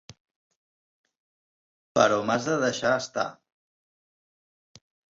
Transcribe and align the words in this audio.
Però 2.01 2.19
m'has 2.31 2.49
de 2.51 2.57
deixar 2.65 2.97
estar. 3.05 3.29